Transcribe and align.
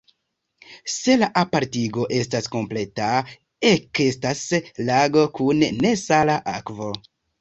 Se 0.93 1.17
la 1.23 1.27
apartigo 1.41 2.07
estas 2.21 2.49
kompleta, 2.55 3.09
ekestas 3.73 4.41
lago 4.89 5.27
kun 5.41 5.63
nesala 5.85 6.39
akvo. 6.55 6.89